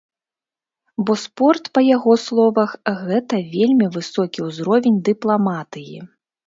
Бо 1.09 1.13
спорт, 1.23 1.69
па 1.79 1.85
яго 1.97 2.17
словах, 2.25 2.71
гэта 3.05 3.35
вельмі 3.55 3.93
высокі 4.01 4.39
ўзровень 4.51 4.97
дыпламатыі. 5.13 5.97